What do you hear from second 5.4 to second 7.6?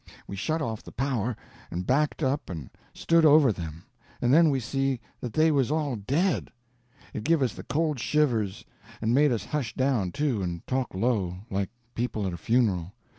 was all dead. It give us